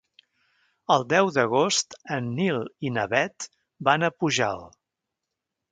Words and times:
El 0.95 1.03
deu 1.13 1.29
d'agost 1.35 1.97
en 2.17 2.31
Nil 2.41 2.59
i 2.89 2.93
na 2.97 3.07
Bet 3.15 3.49
van 3.91 4.07
a 4.07 4.13
Pujalt. 4.21 4.79